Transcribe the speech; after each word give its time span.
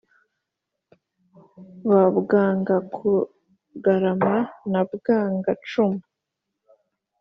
ba 1.89 2.03
bwanga-kugarama 2.17 4.35
na 4.71 4.81
bwanga-cumu, 4.91 6.01